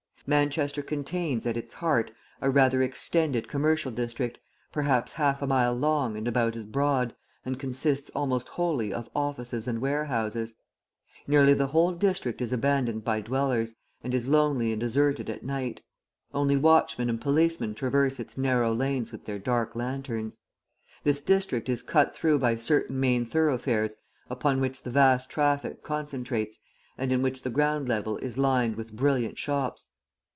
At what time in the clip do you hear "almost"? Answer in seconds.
8.15-8.49